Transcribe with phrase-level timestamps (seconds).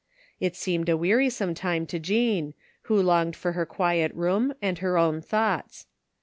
[0.39, 2.55] It seemed a wearisome time to Jean,
[2.89, 5.85] who longed for her quiet room and her own thoughts.